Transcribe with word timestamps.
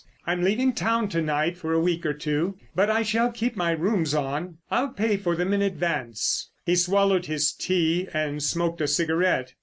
"I'm 0.25 0.41
leaving 0.41 0.73
town 0.73 1.09
to 1.09 1.21
night 1.21 1.57
for 1.59 1.73
a 1.73 1.79
week 1.79 2.07
or 2.07 2.13
two, 2.15 2.57
but 2.73 2.89
I 2.89 3.03
shall 3.03 3.31
keep 3.31 3.55
my 3.55 3.69
rooms 3.69 4.15
on. 4.15 4.57
I'll 4.71 4.89
pay 4.89 5.15
for 5.15 5.35
them 5.35 5.53
in 5.53 5.61
advance." 5.61 6.49
He 6.65 6.73
swallowed 6.75 7.27
his 7.27 7.53
tea 7.53 8.07
and 8.11 8.41
smoked 8.41 8.81
a 8.81 8.87
cigarette. 8.87 9.53